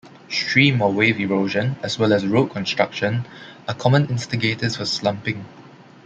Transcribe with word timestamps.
Stream 0.31 0.81
or 0.81 0.91
wave 0.91 1.19
erosion, 1.19 1.75
as 1.83 1.99
well 1.99 2.11
as 2.11 2.25
road 2.25 2.47
construction 2.49 3.23
are 3.67 3.75
common 3.75 4.07
instigators 4.09 4.77
for 4.77 4.85
slumping. 4.87 5.45